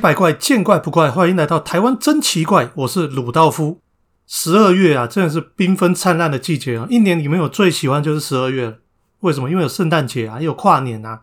[0.00, 2.70] 百怪，见怪不怪，欢迎来到台湾真奇怪。
[2.74, 3.82] 我是鲁道夫。
[4.26, 6.86] 十二月啊，真的是缤纷灿烂的季节啊！
[6.88, 8.78] 一年里面我最喜欢就是十二月了。
[9.20, 9.50] 为什么？
[9.50, 11.20] 因为有圣诞节啊，也有跨年啊。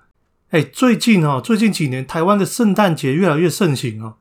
[0.52, 4.18] 哎，最近哦，最近几年台湾的圣诞节越来越盛行哦。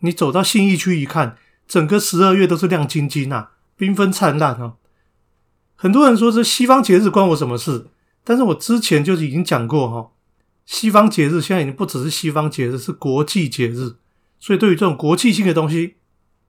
[0.00, 4.74] 你走到信义区一看，整个十二月都是亮晶晶啊，缤纷灿烂啊。
[5.76, 7.86] 很多人说这西方节日关我什么事？
[8.22, 10.10] 但是我之前就是已经讲过哈。
[10.68, 13.96] 西方节日现在已经不只是西方节日，是国际节日。
[14.38, 15.94] 所以对于这种国际性的东西，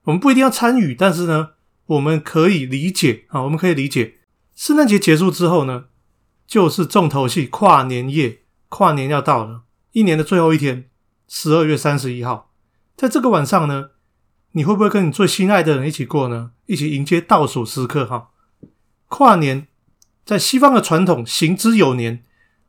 [0.02, 1.52] 我们不一定要参与，但是呢，
[1.86, 4.18] 我们可以理解啊，我们可以理解。
[4.54, 5.86] 圣诞节结束之后呢，
[6.46, 10.90] 就是重头戏跨年夜，跨年要到了，一年的最后一天，
[11.26, 12.52] 十二月三十一号，
[12.94, 13.92] 在这个晚上呢，
[14.52, 16.50] 你会不会跟你最心爱的人一起过呢？
[16.66, 18.28] 一起迎接倒数时刻哈？
[19.08, 19.68] 跨年
[20.26, 22.22] 在西方的传统行之有年。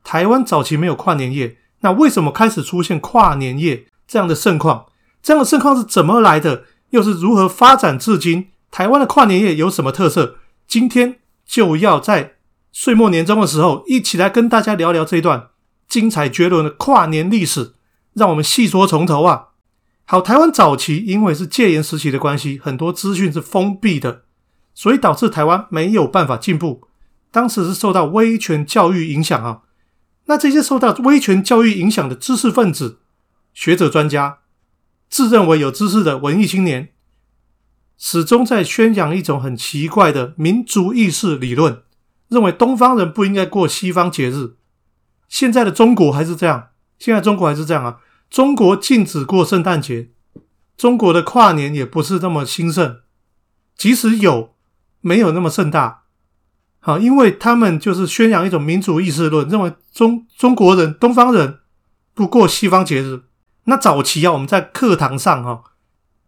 [0.04, 4.86] 台湾早期没有跨年夜，那为什么开始出现跨年夜这样的盛况？
[5.22, 6.64] 这样的盛况是怎么来的？
[6.90, 8.48] 又是如何发展至今？
[8.70, 10.38] 台湾的跨年夜有什么特色？
[10.68, 12.36] 今天就要在
[12.72, 15.50] 岁末年终的时候，一起来跟大家聊聊这一段
[15.88, 17.76] 精彩绝伦的跨年历史。
[18.14, 19.50] 让我们细说从头啊！
[20.06, 24.24] 好，台湾早期因为是戒严时期的关系，很多资讯是封闭的，
[24.74, 26.82] 所以导致台湾没有办法进步。
[27.32, 29.62] 当时是受到威权教育影响啊。
[30.32, 33.00] 那这些受到威权教育影响的知识分子、
[33.54, 34.38] 学者、专家，
[35.10, 36.94] 自认为有知识的文艺青年，
[37.98, 41.84] 始终在宣扬一种很奇怪的民族意识理论，
[42.30, 44.56] 认为东方人不应该过西方节日。
[45.28, 47.98] 现在的中国还是这样，现在中国还是这样啊！
[48.30, 50.12] 中国禁止过圣诞节，
[50.78, 53.02] 中国的跨年也不是那么兴盛，
[53.76, 54.56] 即使有，
[55.02, 56.01] 没有那么盛大。
[56.84, 61.60] 好，因为他们就是宣扬一种民主意识论，认为中中国人、东方人
[62.16, 63.22] 不过西方节日。
[63.66, 65.62] 那早期啊，我们在课堂上哈，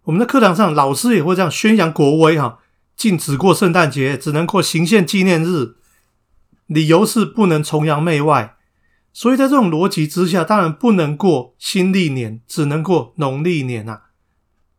[0.03, 2.59] 我们的课堂上老师也会这样宣扬国威哈，
[2.95, 5.73] 禁止过圣诞节，只能过行宪纪念日，
[6.67, 8.55] 理由是不能崇洋媚外。
[9.11, 14.03] 所以在这种逻辑之下，当然不能过新历年，只能过农历年啊，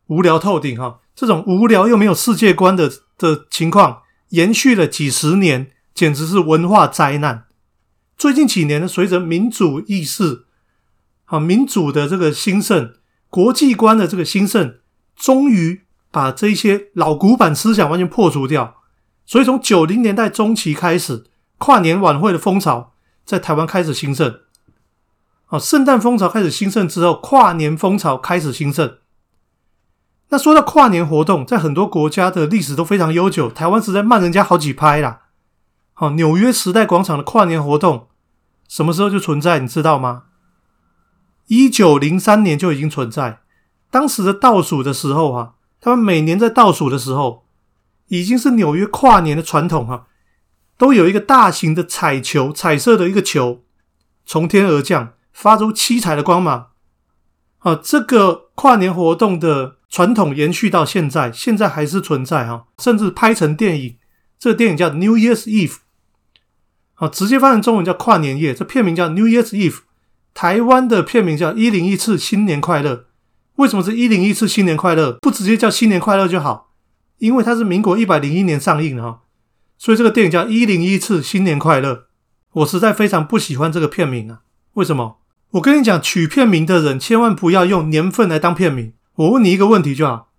[0.07, 0.99] 无聊透顶哈！
[1.13, 4.03] 这种无聊又没有世界观的的情况。
[4.29, 7.45] 延续了几十年，简直是文化灾难。
[8.17, 10.45] 最近几年呢，随着民主意识、
[11.25, 12.93] 啊民主的这个兴盛，
[13.29, 14.79] 国际观的这个兴盛，
[15.15, 15.81] 终于
[16.11, 18.77] 把这些老古板思想完全破除掉。
[19.25, 21.25] 所以从九零年代中期开始，
[21.57, 22.93] 跨年晚会的风潮
[23.25, 24.39] 在台湾开始兴盛。
[25.47, 28.97] 啊，圣诞风潮开始兴盛之后，跨年风潮开始兴盛。
[30.29, 35.21] 那说到跨年活动，在很多国家的历史都非常悠久，台湾实在慢人家好几拍啦。
[35.93, 38.07] 好，纽约时代广场的跨年活动
[38.67, 39.59] 什么时候就存在？
[39.59, 40.23] 你知道吗？
[41.45, 43.41] 一九零三年就已经存在。
[43.91, 47.45] 当时的倒数的时候啊，他们每年在倒数的时候，
[48.07, 50.07] 已经是纽约跨年的传统哈，
[50.75, 53.63] 都有一个大型的彩球，彩色的一个球
[54.25, 56.71] 从天而降，发出七彩的光芒。
[57.59, 59.75] 啊，这个跨年活动的。
[59.89, 63.97] 传统延续到现在，现在还是存在哈，甚至拍成电影。
[64.37, 65.69] 这个电影叫《New Year's Eve》，
[66.93, 68.53] 好，直接翻成中文叫《跨年夜》。
[68.57, 69.71] 这片名叫《New Year's Eve》，
[70.33, 72.95] 台湾的片名叫《一零一次新年快乐》。
[73.55, 75.13] 为什么是一零一次新年快乐？
[75.21, 76.73] 不直接叫新年快乐就好？
[77.19, 79.21] 因为它是民国一百零一年上映的哈，
[79.77, 81.93] 所以这个电影叫《一零一次新年快乐》。
[82.51, 84.41] 我实在非常不喜欢这个片名啊！
[84.73, 85.19] 为什么？
[85.51, 88.93] 我跟你讲，取片名的人千万不要用年份来当片名。
[89.15, 90.29] 我问你一个问题就好：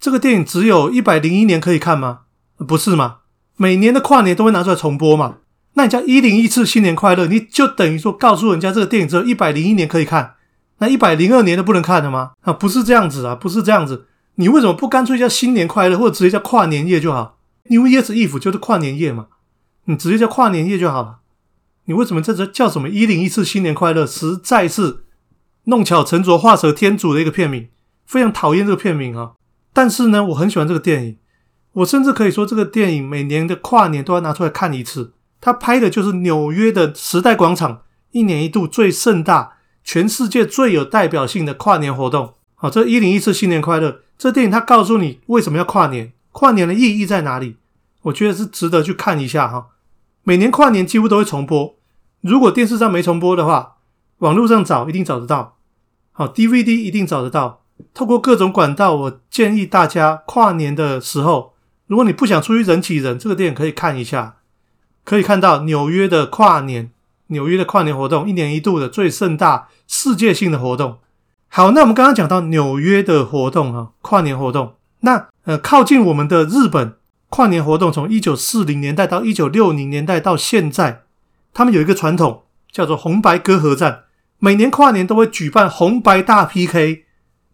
[0.00, 2.20] 这个电影只有一百零一年可以看吗？
[2.56, 3.18] 不是吗？
[3.56, 5.36] 每年的跨年都会拿出来重播嘛？
[5.74, 10.36] 那你叫一零一次新年快乐，你就等于说告诉人家这个电影只有一百零一年可以看，
[10.78, 12.32] 那一百零二年都不能看了吗？
[12.42, 14.06] 啊，不是这样子啊，不是这样子。
[14.36, 19.26] 你为什么不干脆叫新年快乐，或者直接叫跨年夜就好？New Year's Eve 就是跨年夜嘛，
[19.84, 21.18] 你直接叫跨年夜就好了。
[21.84, 24.06] 你为什么这这叫什么一零一次新年快乐？
[24.06, 25.04] 实在是
[25.64, 27.68] 弄巧成拙、画蛇添足的一个片名。
[28.06, 29.32] 非常讨厌这个片名啊！
[29.72, 31.18] 但是呢，我很喜欢这个电影。
[31.72, 35.14] 我甚至可以说，这个电影每年的跨年都要拿出来看一次。
[35.40, 42.34] 它拍的就是纽约的时代广场，一年一度最盛大、全世界最有代表性的跨年活动。
[42.54, 44.02] 好，这一零一次新年快乐。
[44.16, 47.56] 这电影它告诉你为什么要跨年，跨年的意义在哪里？
[48.02, 49.66] 我觉得是值得去看一下哈。
[50.22, 51.76] 每年跨年几乎都会重播，
[52.20, 53.78] 如果电视上没重播的话，
[54.18, 55.56] 网络上找一定找得到。
[56.12, 57.63] 好，DVD 一定找得到。
[57.94, 61.54] 透过各种管道，我建议大家跨年的时候，
[61.86, 64.36] 如果你不想出去人挤人，这个电影可以看一下。
[65.04, 66.90] 可以看到纽约的跨年，
[67.26, 70.96] 纽约的跨年活动，一年一度的最盛大世界性的活动，
[71.48, 74.76] 好，那我们刚刚讲到纽约的活动啊，跨年活动。
[75.00, 76.96] 那呃，靠近我们的日本
[77.28, 81.02] 跨年活动，从一九四零年代到一九六零年代到现在，
[81.52, 84.04] 他们有一个传统叫做红白歌合战，
[84.38, 87.03] 每年跨年都会举办红白大 PK，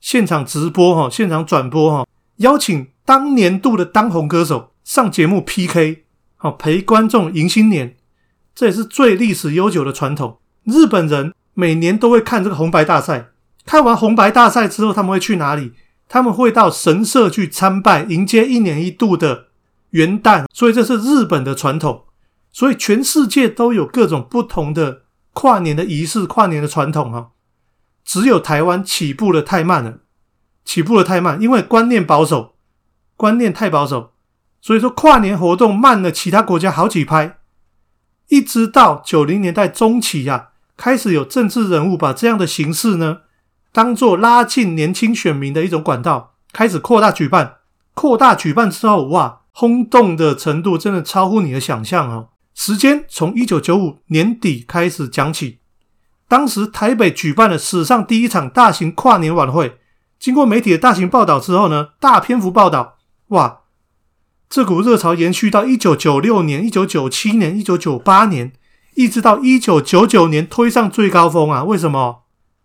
[0.01, 2.07] 现场直播哈，现场转播哈，
[2.37, 6.05] 邀请当年度的当红歌手上节目 PK，
[6.37, 7.97] 好陪观众迎新年，
[8.55, 10.39] 这也是最历史悠久的传统。
[10.65, 13.29] 日本人每年都会看这个红白大赛，
[13.65, 15.73] 看完红白大赛之后，他们会去哪里？
[16.09, 19.47] 他们会到神社去参拜，迎接一年一度的
[19.91, 22.05] 元旦，所以这是日本的传统。
[22.53, 25.03] 所以全世界都有各种不同的
[25.33, 27.31] 跨年的仪式、跨年的传统哈。
[28.05, 29.99] 只有台湾起步的太慢了，
[30.65, 32.55] 起步的太慢，因为观念保守，
[33.17, 34.13] 观念太保守，
[34.61, 37.39] 所以说跨年活动慢了其他国家好几拍。
[38.29, 43.23] 一直到九零年代中期呀，开始有政治人物把这样的形式呢。
[43.73, 47.59] 当做拉近年轻选民的一种管道，开始扩大举办。
[47.95, 52.31] 扩大举办之后，哇，轰动的程度真的超乎你的想象哦！
[52.53, 55.60] 时间从一九九五年底开始讲起，
[56.31, 59.81] 当时台北举办了史上第一场大型跨年晚会。
[60.17, 62.99] 经过媒体的大型报道之后呢，大篇幅报道，
[63.31, 63.63] 哇，
[64.49, 68.53] 这股热潮延续到一九九六年、一九九七年、一九九八年，
[68.95, 71.65] 一直到一九九九年推上最高峰啊！
[71.65, 72.23] 为什么？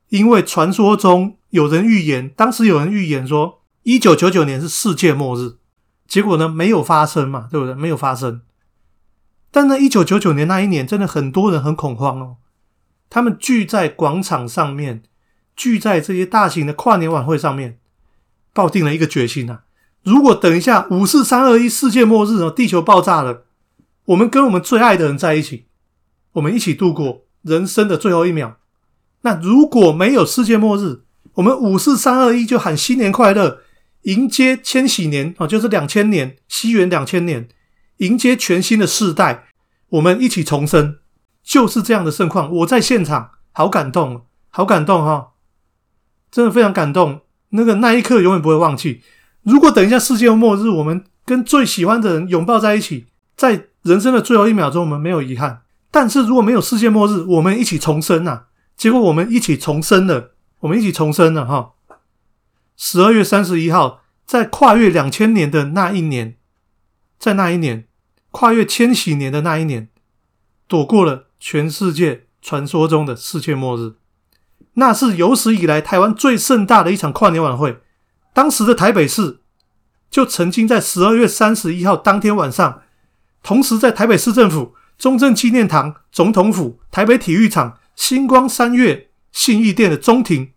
[0.09, 5.56] 因为传说中有人预言，当时有人预言说，一九九九年是世界末日，
[6.07, 7.73] 结果呢没有发生嘛，对不对？
[7.73, 8.41] 没有发生。
[9.50, 12.35] 但呢，一九九九年那一年，真的很多人很恐慌哦，
[13.10, 15.04] 他们聚在广场上面，
[15.56, 17.80] 聚在这些大型的跨年晚会上面，
[18.54, 19.63] 抱定了一个决心啊：
[20.04, 23.46] 如果等一下五四三二一世界末日哦，地球爆炸了，
[24.06, 25.66] 我们跟我们最爱的人在一起，
[26.34, 28.57] 我们一起度过人生的最后一秒。
[29.22, 31.02] 那如果没有世界末日，
[31.36, 33.62] 我们五四三二一就喊新年快乐，
[34.04, 37.48] 迎接千禧年啊，就是两千年，西元两千年，
[37.98, 39.46] 迎接全新的世代，
[39.90, 40.98] 我们一起重生，
[41.45, 42.51] 就是这样的盛况。
[42.51, 45.33] 我在现场，好感动，好感动哈，
[46.31, 47.21] 真的非常感动。
[47.50, 49.01] 那个那一刻永远不会忘记。
[49.44, 53.06] 如果等一下世界末日，我们跟最喜欢的人拥抱在一起，
[53.38, 55.62] 在人生的最后一秒钟，我们没有遗憾。
[55.92, 58.47] 但是如果没有世界末日，我们一起重生啊！
[58.75, 61.74] 结果我们一起重生了，我们一起重生了哈！
[62.75, 66.36] 十二月三十一号，在跨越两千年的那一年，
[67.18, 67.88] 在那一年
[68.31, 69.88] 跨越千禧年的那一年，
[70.68, 73.93] 躲过了全世界传说中的世界末日。
[74.73, 77.81] 那是有史以来台湾最盛大的一场跨年晚会。
[78.33, 79.39] 当时的台北市
[80.11, 82.81] 就曾经在十二月三十一号当天晚上，
[83.41, 87.79] 同时在台北市政府、中正纪念堂、总统府、台北体育场。
[87.95, 90.51] 星光三月信义店的中庭，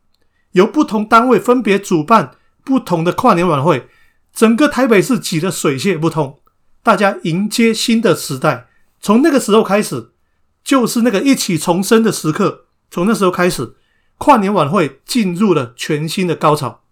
[0.55, 2.33] 由不同单位分别主办
[2.65, 3.87] 不同的跨年晚会，
[4.35, 6.41] 整个台北市挤得水泄不通。
[6.83, 8.67] 大家迎接新的时代，
[9.01, 10.11] 从那个时候开始，
[10.69, 12.67] 就是那个一起重生的时刻。
[12.91, 13.75] 从那时候开始，
[14.19, 16.83] 跨年晚会进入了全新的高潮。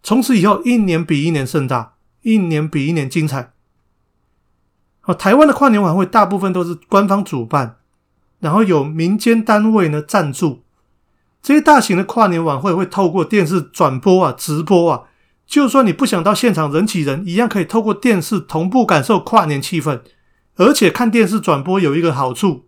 [0.00, 3.52] 从此以后，一年比一年盛大，一年比一年精彩。
[5.00, 7.78] 好，台湾的跨年晚会大部分都是官方主办。
[8.38, 10.62] 然后有民间单位呢赞助
[11.42, 15.08] 这些大型的跨年晚会，会透过电视转播啊、直播啊。
[15.44, 20.00] 就算你不想到现场人挤人，一样可以透过电视同步感受跨年气氛。
[20.54, 22.66] 而且看电视转播有一个好处，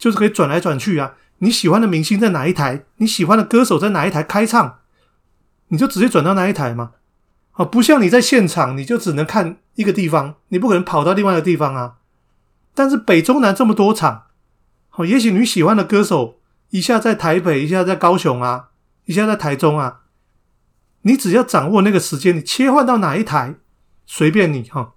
[0.00, 1.12] 就是可以转来转去啊。
[1.38, 2.86] 你喜欢的明星在哪一台？
[2.96, 4.78] 你喜欢的歌手在哪一台开唱？
[5.68, 6.92] 你就直接转到那一台嘛。
[7.52, 11.96] 啊，不像你在现场，你就只能看一个地方，你不可能跑到另外一个地方啊。
[12.74, 14.24] 但是北中南这么多场。
[14.88, 16.40] 好，也许你喜欢的歌手
[16.70, 18.70] 一下在台北，一下在高雄啊，
[19.04, 20.00] 一下在台中啊，
[21.02, 23.56] 你只要掌握那个时间，你切换到哪一台，
[24.06, 24.94] 随便你哈。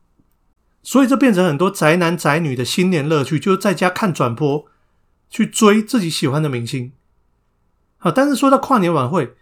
[0.81, 4.65] 所以这变成很多宅男宅女的新年乐趣，就是在家看转播，
[5.33, 6.91] 去追自己喜欢的明星。
[7.97, 9.33] 好，但是说到跨年晚会，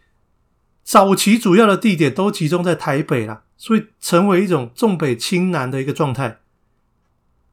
[0.86, 6.40] 早期主要的地点都集中在台北啦，所以成为一种重北轻南的一个状态。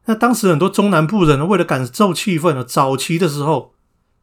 [0.05, 3.75] 那当时很多中南部人呢，为了感受气氛呢，早期的时候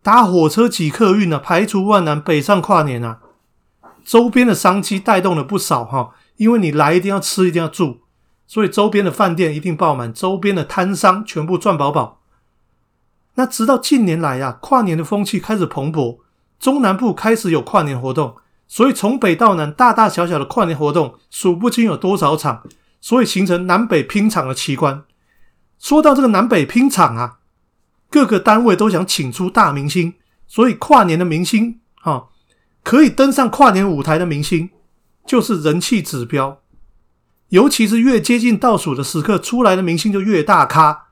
[0.01, 3.19] 搭火车挤客运呢，排除万难北上跨年啊。
[4.05, 7.99] 周边的商机带动了不少哈，因为你来一定要吃，一定要住，
[8.47, 12.21] 所以周边的饭店一定爆满，周边的摊商全部赚饱饱。
[13.35, 16.19] 那直到近年来呀，跨年的风气开始蓬勃，
[16.59, 18.35] 中南部开始有跨年活动，
[18.67, 22.63] 所以从北到南，大大小小的跨年活动数不清有多少场，
[22.99, 25.03] 所以形成南北拼场的奇观。
[25.77, 27.39] 说到这个南北拼场啊，
[28.09, 30.13] 各个单位都想请出大明星，
[30.47, 32.23] 所以跨年的明星啊，
[32.83, 34.69] 可以登上跨年舞台的明星，
[35.25, 36.61] 就是人气指标。
[37.49, 41.07] 尤其是越接近倒数的时刻，出来的明星就越大咖。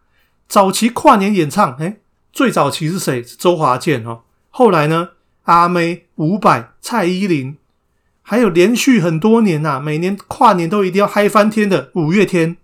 [0.48, 1.98] 早期跨年演唱，哎，
[2.34, 3.22] 最早期是谁？
[3.22, 4.24] 是周华健哦。
[4.50, 5.10] 后来呢，
[5.44, 7.58] 阿妹、伍佰、蔡依林，
[8.24, 12.58] 还有连续很多年呐，每年跨年都一定要嗨翻天的五月天。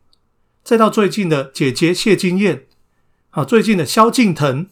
[0.63, 2.63] 再到最近的姐姐谢金燕，
[3.29, 4.65] 啊，最近的萧敬腾。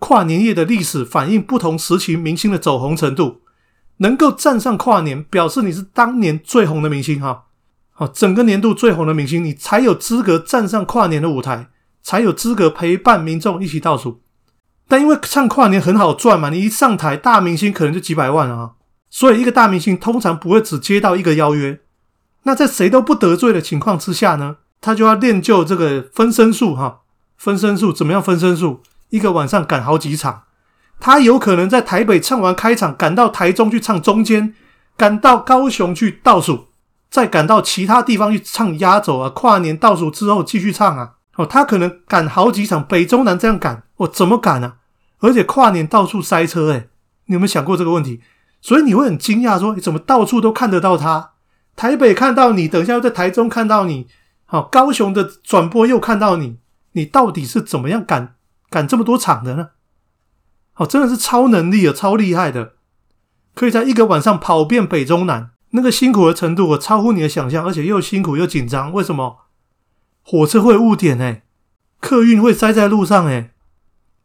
[0.00, 3.42] 跨年夜的历史反映不同时期明星的走红程度，
[3.98, 7.44] 能够站上跨年，表示你是当年最红的明星哈。
[7.92, 11.68] 好，整个年度最红的明星，你才有资格站上跨年的舞台，
[12.04, 14.20] 才有资格陪伴民众一起倒数。
[14.86, 18.72] 但因为唱跨年很好赚嘛，你一上台，大明星可能就几百万啊，
[19.08, 21.80] 所以一个大明星通常不会只接到一个邀约。
[22.42, 27.00] 那在谁都不得罪的情况之下呢，他就要练就这个分身术哈。
[27.38, 28.22] 分身术怎么样？
[28.22, 30.42] 分身术一个晚上赶好几场，
[31.00, 34.54] 他有可能在台北唱完开场，赶到台中去唱中间，
[34.96, 36.66] 赶到高雄去倒数。
[37.10, 41.13] 再赶到其他地方去唱压轴啊，跨年倒数之后继续唱啊。
[41.36, 44.74] 哦，他可能赶好几场，北中南这样赶，我怎么赶呢？
[45.18, 46.88] 而且跨年到处塞车，诶
[47.26, 48.20] 你有没有想过这个问题？
[48.60, 51.32] 所以你会很惊讶，说怎么到处都看得到他？
[51.76, 54.06] 台北看到你，等一下又在台中看到你，
[54.44, 56.58] 好，高雄的转播又看到你，
[56.92, 58.36] 你到底是怎么样赶
[58.70, 59.70] 赶这么多场的呢？
[60.76, 62.74] 哦，真的是超能力啊，超厉害的，
[63.54, 65.50] 可以在一个晚上跑遍北中南。
[65.70, 68.92] 那个辛苦的程度，我超乎你的想象，而且又辛苦又紧张。
[68.92, 69.43] 为什么？
[70.24, 71.42] 火车会误点哎，
[72.00, 73.50] 客运会塞在路上哎，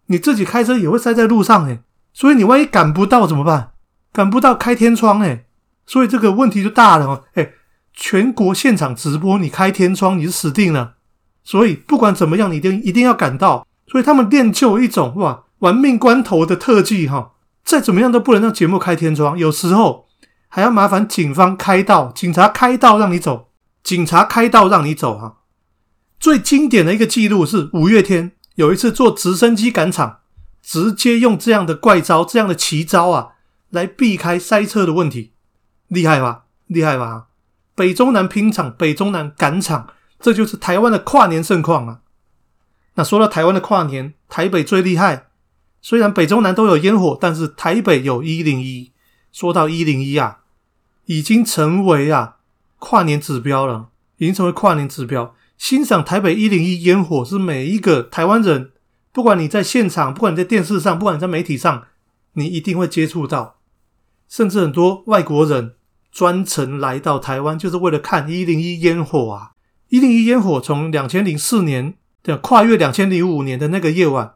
[0.08, 1.82] 你自己开车也会塞在路上哎，
[2.14, 3.74] 所以你万一赶不到怎么办？
[4.12, 5.46] 赶不到开天窗哎，
[5.86, 7.52] 所以这个问题就大了哦哎，
[7.94, 10.96] 全国现场直播你开天窗你是死定了。
[11.44, 13.68] 所以不管怎么样，你一定一定要赶到。
[13.86, 20.08] 所以他们练就一种哇，玩命关头的特技哈，再怎么样都不能让节目开天窗，有时候。
[20.52, 23.50] 还要麻烦警方开道，警察开道让你走，
[23.84, 25.39] 警察开道让你走哈。
[26.20, 30.20] 最经典的一个记录是五月天有一次坐直升机赶场，
[30.62, 33.30] 直接用这样的怪招、这样的奇招啊，
[33.70, 35.32] 来避开塞车的问题，
[35.88, 36.44] 厉害吧？
[36.68, 37.28] 厉害吧？
[37.74, 42.02] 北中南拼场，北中南赶场，这就是台湾的跨年盛况啊。
[42.96, 45.28] 那说到台湾的跨年，台北最厉害，
[45.82, 48.92] 虽然北中南都有烟火，但是台北有一零一。
[49.32, 50.40] 说到一零一啊，
[51.06, 52.38] 已经成为啊
[52.80, 55.34] 跨年指标了，已经成为跨年指标。
[55.60, 58.72] 欣赏台北一零一烟火是每一个台湾人，
[59.12, 61.84] 不管你在现场，不管你在电视上，不管你在媒体上，
[62.34, 63.58] 你一定会接触到。
[64.30, 65.74] 甚至很多外国人
[66.12, 69.52] 专程来到台湾，就是为了看一零一烟火啊！
[69.90, 74.36] 一零一烟火从两千零四年的跨越两千零五年的那个夜晚。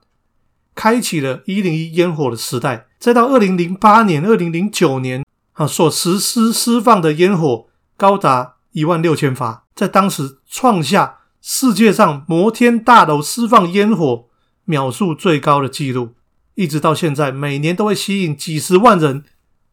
[0.76, 14.28] 开启了一零一烟火的时代，再到二零零八年、二零零九年啊，所实施释放的烟火高达一万六千发，在当时创下世界上摩天大楼释放烟火
[14.66, 16.16] 秒数最高的纪录，
[16.56, 19.24] 一直到现在，每年都会吸引几十万人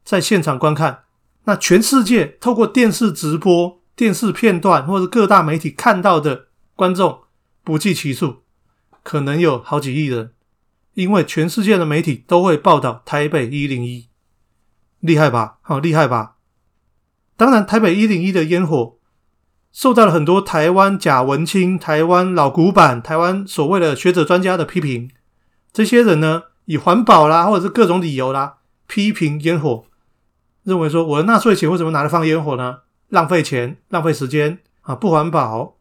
[0.03, 1.05] 在现场观看。
[1.45, 7.21] 那全世界透过电视直播、电视片段或者各大媒体看到的观众
[7.63, 8.43] 不计其数，
[9.03, 10.33] 可能有好几亿人。
[10.95, 14.09] 因为全世界的媒体都会报道台北一零一，
[14.99, 15.59] 厉害吧？
[15.63, 16.37] 好厉害吧？
[17.37, 18.99] 当然，台北一零一的烟火
[19.73, 25.11] 受到了很多台湾假文青、台湾老古板、台湾所谓的学者专家的批评。
[25.73, 28.55] 这些人呢，以环保啦，或者是各种理由啦，
[28.87, 29.85] 批评烟火，
[30.65, 32.79] 认为说我的纳税钱为什么拿来放烟火呢？
[33.09, 35.77] 浪费钱、浪费时间啊，不环保，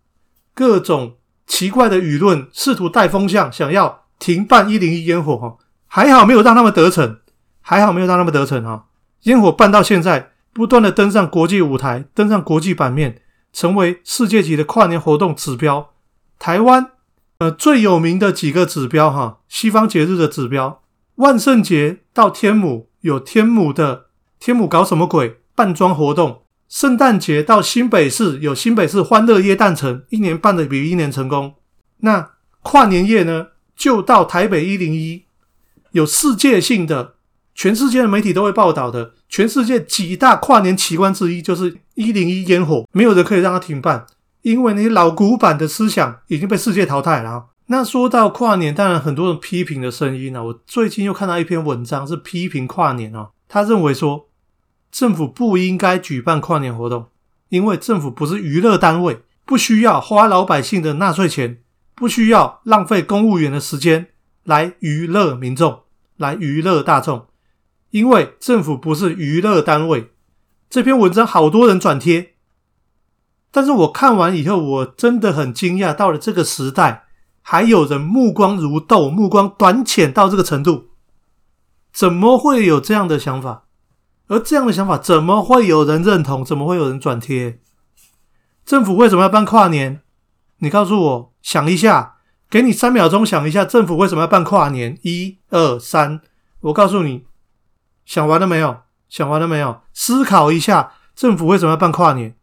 [0.53, 1.15] 各种
[1.48, 4.05] 奇怪的舆论，试图带风向，想要。
[4.19, 5.55] 停办一零一烟火哈，
[5.88, 7.19] 还好没有让他们得逞，
[7.62, 8.88] 还好没有让他们得逞哈。
[9.24, 15.91] 烟火办到现在，不断的登上国际舞台，登上国际版面，成为世界级的跨年活动指标。
[16.38, 16.91] 台湾
[17.39, 20.82] 呃最有名的几个指标哈，西方节日的指标，
[21.15, 24.08] 万圣节到天母有天母的
[24.39, 31.56] 天母搞什么鬼扮装活动，圣诞节到新北市有新北市欢乐夜诞城，一年办的比一年成功。
[31.98, 33.48] 那跨年夜呢？
[33.75, 35.24] 就到台北一零一，
[35.91, 37.15] 有世界性的，
[37.60, 44.06] 全世界的媒体都会报道的，全世界几大跨年奇观之一就是一零一烟火，没有人可以让它停办，
[44.44, 47.48] 因为那些老古板的思想已经被世界淘汰了。
[47.66, 54.30] 那说到跨年，当然很多人批评的声音呢，我最近又看到一篇文章是批评跨年哦，他认为说
[54.89, 57.08] 政府不应该举办跨年活动，
[57.50, 61.58] 因为政府不是娱乐单位，不需要花老百姓的纳税钱。
[61.94, 64.08] 不需要浪费公务员的时间
[64.46, 65.80] 来娱乐民众，
[66.16, 67.25] 来娱乐大众。
[67.91, 70.12] 因为政府不是娱乐单位。
[70.69, 72.36] 这篇文章好多人转贴，
[73.51, 77.05] 但是我看完以后，我真的很惊讶，到了这个时代，
[77.41, 80.89] 还有人目光如豆，目光短浅到这个程度，
[81.91, 83.65] 怎么会有这样的想法？
[84.27, 86.46] 而这样的想法，怎么会有人认同？
[86.46, 87.60] 怎么会有人转贴？
[88.63, 90.01] 政府为什么要办跨年？
[90.60, 92.17] 你告诉我，想一下，
[92.48, 95.00] 给你三秒钟想一下，政府为什么要办跨年？
[95.01, 96.22] 一二三，
[96.60, 97.25] 我告诉你，
[98.10, 98.75] 想完了没有？
[99.08, 99.82] 想完了没有？
[99.94, 102.34] 思考一下，政府为什么要办跨年？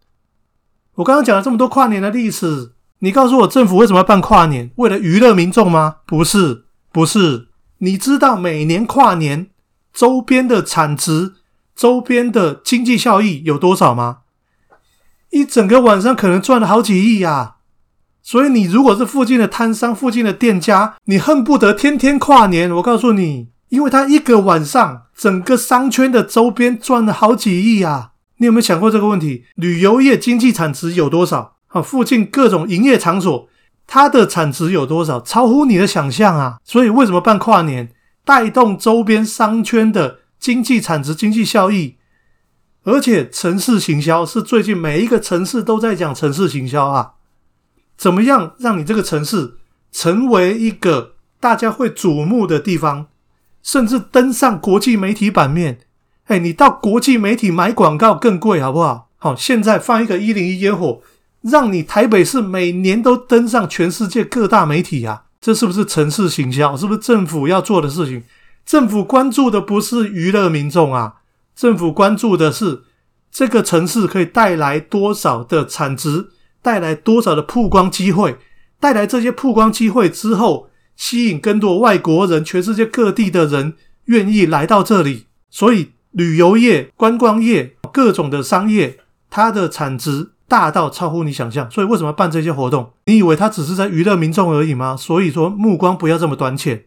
[0.94, 4.70] 我刚刚讲了这么多跨年的历史，你告诉我，政府为什么要办跨年？
[4.76, 5.96] 为了娱乐民众吗？
[6.06, 7.48] 不是，不是。
[7.78, 9.50] 你知道每年跨年
[9.92, 11.34] 周边的产值、
[11.74, 14.18] 周边的经济效益有多少吗？
[15.30, 17.56] 一整个晚上可能赚了好几亿呀！
[18.22, 22.70] 所以你如果是附近的摊商、附近的店家，你恨不得天天跨年。
[22.76, 25.02] 我告诉你，因为他一个晚上。
[25.16, 28.10] 整个商圈的周边赚了好几亿啊！
[28.36, 29.46] 你有没有想过这个问题？
[29.54, 31.56] 旅游业经济产值有多少？
[31.68, 33.48] 啊，附近各种营业场所，
[33.86, 35.18] 它的产值有多少？
[35.22, 36.58] 超乎你的想象啊！
[36.62, 37.90] 所以为什么办跨年，
[38.26, 41.96] 带动周边商圈的经济产值、经济效益？
[42.84, 47.12] 而且城市行销是最近每一个城市都在讲城市行销啊，
[47.96, 49.56] 怎么样让你这个城市
[49.90, 53.06] 成为一个大家会瞩目的地方？
[53.66, 55.80] 甚至登上国际媒体版面，
[56.26, 59.08] 哎，你到国际媒体买广告更贵，好不好？
[59.16, 61.02] 好，现在放一个一零一烟火，
[61.42, 65.24] 让你台北市每年都登上全世界各大媒体啊！
[65.40, 66.76] 这是不是城市行销？
[66.76, 68.22] 是不是政府要做的事情？
[68.64, 71.14] 政府关注的不是娱乐民众啊，
[71.56, 72.84] 政府关注的是
[73.32, 76.28] 这个城市可以带来多少的产值，
[76.62, 78.38] 带来多少的曝光机会，
[78.78, 80.68] 带来这些曝光机会之后。
[80.96, 83.74] 吸引更多外国人，全世界各地的人
[84.06, 88.98] 愿意来到这里，所以旅游业、观光业、各种的商业，
[89.30, 91.70] 它的产值大到超乎你想象。
[91.70, 92.92] 所以为什么办这些活动？
[93.04, 94.96] 你以为它只是在娱乐民众而已吗？
[94.96, 96.84] 所以说目光不要这么短浅，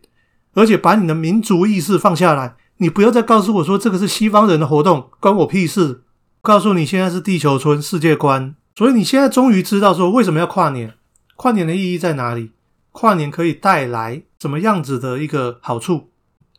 [0.54, 2.56] 而且把你的民族意识放下来。
[2.78, 6.02] 你不要再告诉我说这个是西方人的活动，关我屁事！
[6.42, 10.94] 告诉你现在是地球村世界观，所以你现在终于知道说为什么要跨年，
[11.36, 12.52] 跨年的意义在哪里？
[12.92, 16.10] 跨年可以带来什么样子的一个好处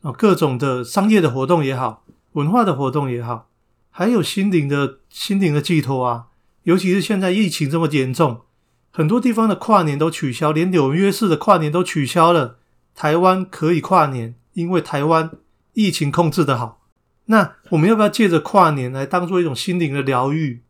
[0.02, 0.12] 啊？
[0.12, 3.48] 各种的商业的活动也好，文化的活动也好，
[3.90, 6.26] 还有心灵的心灵的寄托啊。
[6.62, 8.42] 尤其是现在疫情这么严重，
[8.90, 12.58] 很多地方的跨年都取消，连纽约市的跨年都取消了。
[12.94, 15.30] 台湾可以跨年，因为台湾
[15.72, 16.82] 疫情控制的好。
[17.26, 20.62] 那我们要不要借着跨年来当做一种心灵的疗愈，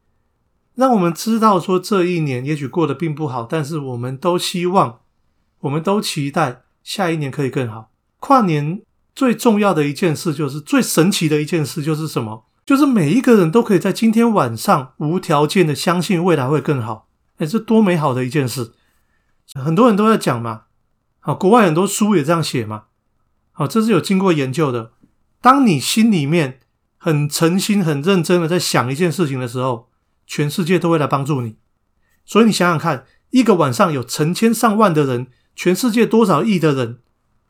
[0.74, 5.00] 让我们知道说这一年也许过得并不好，但是我们都希望。
[5.60, 7.90] 我们都期待下一年可以更好。
[8.18, 8.82] 跨年
[9.14, 12.46] 最重要的一件事，就是最神奇的一件事，就是什么？
[12.66, 17.08] 就是每一个人都可以在今天晚上无条件的相信未来会更好。
[17.38, 18.72] 哎，这多美好的一件事！
[19.54, 20.64] 很多人都在讲嘛，
[21.18, 22.84] 好，国外很多书也这样写嘛。
[23.52, 24.92] 好，这是有经过研究的。
[25.40, 26.60] 当你心里面
[26.96, 29.88] 很诚心、很认真的在想一件事情的时候，
[30.26, 31.56] 全世界都会来帮助你。
[32.24, 35.26] 所以你想想看，一个晚上有成千上万的人。
[35.62, 37.00] 全世界多少亿的人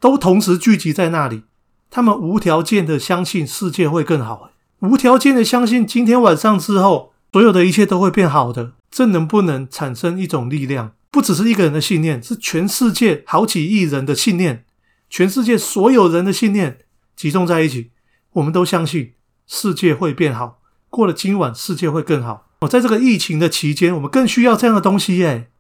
[0.01, 1.45] 都同时聚集在那里，
[1.89, 8.73] 他们无条件的相信世界会更好，无条件的相信今天晚上之后所有的一切都会变好的。
[8.91, 10.91] 这能不能产生一种力量？
[11.13, 14.65] 不只是一个人的信念，是全世界好几亿人的信念，
[15.09, 16.79] 全世界所有人的信念
[17.15, 17.93] 集中在一起，
[18.33, 19.13] 我们都相信
[19.47, 20.59] 世界会变好。
[20.89, 22.49] 过了今晚，世界会更好。
[22.63, 25.53] 我，在这个疫情的期间，我们更需要这样的东西耶。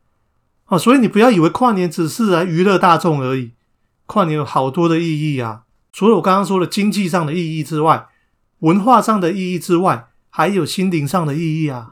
[0.71, 3.51] 啊，所以你不要以为跨年只是来娱乐大众而已，
[4.07, 5.63] 跨年有好多的意义啊！
[5.93, 8.07] 除了我刚刚说的经济上的意义之外，
[8.61, 11.91] 文化上的意义之外，还有心灵上的意义啊，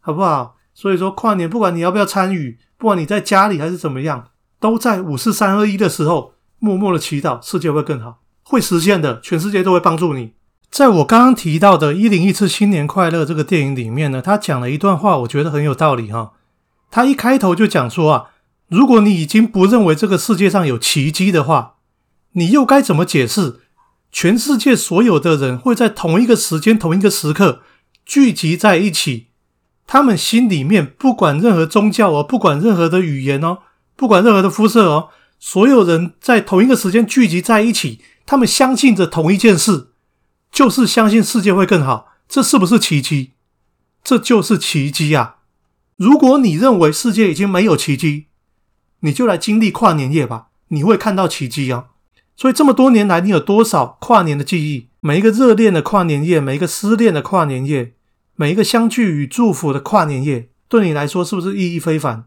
[0.00, 0.56] 好不好？
[0.74, 4.28] 所以说跨年，不管你要不要参与，不管你在家里还是怎么样，
[4.60, 10.34] 都在五四三二一的时候默默的祈祷，世界会更好，会实现的，全世界都会帮助你。
[10.70, 16.32] 在我刚刚提到的《一零一次新年快乐》这个电影里面呢，他讲了一段话，我觉得很有道理哈。
[16.90, 18.30] 他一开头就讲说啊，
[18.68, 21.76] 如果你已经不认为这个世界上有奇迹的话，
[22.32, 23.60] 你又该怎么解释
[24.12, 27.62] 全世界所有的人会在同一个时间、同一个时刻
[28.04, 29.28] 聚集在一起？
[29.86, 33.58] 他们心里面不管任何宗教哦，不管任何的语言哦，
[33.96, 39.88] 不管任何的肤色哦，所有人在同一个时间聚集在一起，他们相信着同一件事，
[40.52, 42.12] 就是相信世界会更好。
[42.28, 43.32] 这是不是奇迹？
[44.04, 45.38] 这就是奇迹啊！
[46.00, 48.28] 如果你认为世界已经没有奇迹，
[49.00, 51.88] 你就来经历跨年夜吧，你会看到奇迹啊！
[52.34, 54.88] 所以这么多年来，你有多少跨年的记忆？
[55.00, 57.92] 每一个热恋的跨年夜，每一个失恋的跨年夜，
[58.34, 62.24] 每一个相聚与祝福的跨年夜，对你来说是不是意义非凡？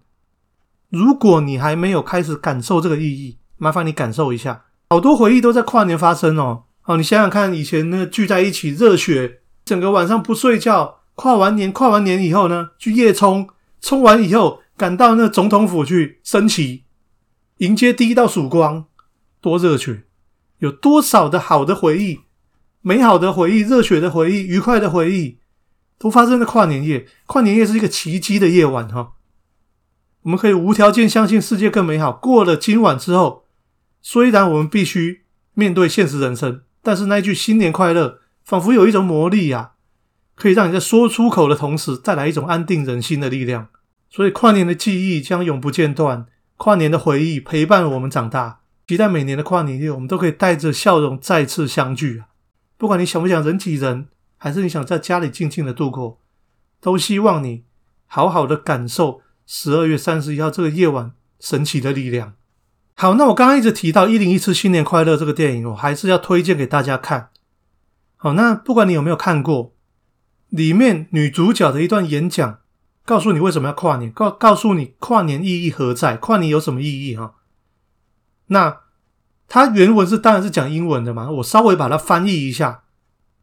[0.92, 6.66] 如果你还没有开始感受这个意义，麻烦你感受一下，好多回忆都在跨年发生哦。
[6.86, 13.50] 哦，你想想看，以前呢聚在一起热血，整个晚上不睡觉，跨完年，跨完年以后呢去夜冲，
[13.84, 16.86] 冲完以后赶到那总统府去升旗，
[17.58, 18.86] 迎接第一道曙光。
[19.42, 20.06] 多热血！
[20.60, 22.22] 有多少的好的回忆、
[22.80, 25.40] 美好的回忆、热血的回忆、愉快的回忆，
[26.00, 27.06] 都发生在跨年夜。
[27.26, 29.16] 跨年夜是一个奇迹的夜晚，哈！
[30.22, 32.14] 我们可以无条件相信世界更美好。
[32.14, 33.44] 过了今晚之后，
[34.02, 39.73] 虽然我们必须面对现实人生，但是那一句“新年快乐”仿佛有一种魔力呀，
[40.44, 43.70] 可以让你在说出口的同时，带来一种安定人心的力量。
[44.10, 46.26] 所以，跨年的记忆将永不间断，
[46.58, 48.60] 跨年的回忆陪伴我们长大。
[48.86, 52.28] 期待每年的跨年夜，我们都可以带着笑容再次相聚啊！
[52.78, 56.20] 不管你想不想人挤人，还是你想在家里静静的度过，
[56.82, 57.64] 都希望你
[58.08, 62.34] 好好的感受十二月三十一号这个夜晚神奇的力量。
[62.96, 67.30] 好，那我刚刚一直提到《一零一次新年快乐》这个电影，我还是要推荐给大家看。
[68.18, 69.73] 好，那不管你有没有看过，
[70.54, 72.60] 里面女主角的一段演讲，
[73.04, 77.34] 告诉你为什么要跨年，告告诉你跨年意义何在，跨年有什么意义哈？
[78.48, 78.82] 那
[79.48, 82.84] 它原文是当然是讲英文的嘛，我稍微把它翻译一下，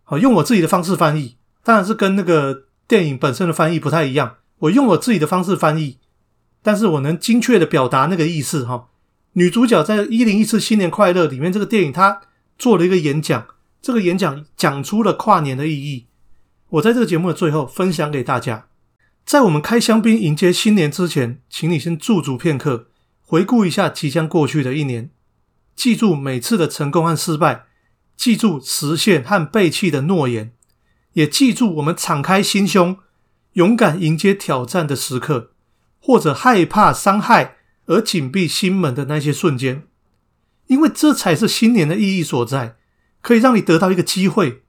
[0.05, 4.37] 好，用我自己的方式翻译，当然是跟那个电影本身的翻译不太一样。
[4.61, 5.99] 我用我自己的方式翻译，
[6.62, 8.87] 但是我能精确的表达那个意思哈。
[9.33, 12.20] 女主角在一零一次新年快乐里面这个电影，她
[12.57, 13.49] 做了一个演讲，
[13.83, 16.07] 这个演讲讲出了跨年的意义。
[16.70, 18.68] 我在这个节目的最后分享给大家，
[19.24, 22.87] 在我们开香槟迎接新年之前，请你先驻足片刻。
[23.22, 25.11] 回顾一下即将过去的一年，
[25.74, 27.66] 记住每次的成功和失败，
[28.16, 30.52] 记住实现和背弃的诺言，
[31.14, 32.98] 也记住我们敞开心胸、
[33.54, 35.52] 勇敢迎接挑战的时刻，
[36.00, 37.56] 或者害怕伤害
[37.87, 39.85] 而紧闭心门的那些瞬间，
[40.68, 42.76] 因为这才是新年的意义所在，
[43.20, 44.62] 可以让你得到一个机会，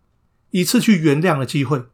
[0.52, 1.86] 一次去原谅的机会，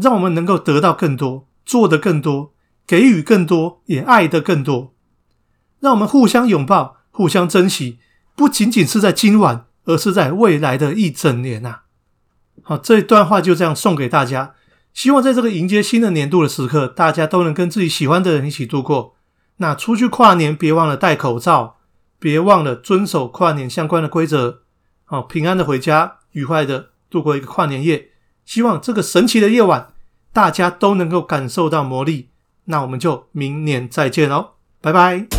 [0.00, 2.52] 让我们能够得到更多，做得更多，
[2.86, 4.94] 给予更多，也爱得更多。
[5.80, 7.98] 让我们互相拥抱，互相珍惜，
[8.36, 11.80] 不仅仅是在今晚，而是在未来的一整年呐！
[12.62, 14.54] 好，这一段话就这样送给大家。
[14.94, 19.16] 希望在这个迎接新的年度的时刻，大家都能跟自己喜欢的人一起度过。
[19.58, 21.78] 那出去跨年，别忘了戴口罩，
[22.20, 24.62] 别忘了遵守跨年相关的规则。
[25.04, 28.10] 好，平安的回家，愉快的度过一个跨年夜。
[28.48, 29.92] 希望这个神奇的夜晚，
[30.32, 32.30] 大家都能够感受到魔力。
[32.64, 35.37] 那我们就明年再见喽，拜拜。